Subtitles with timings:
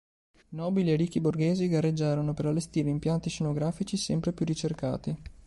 [0.49, 5.15] Nobili e ricchi borghesi gareggiarono per allestire impianti scenografici sempre più ricercati.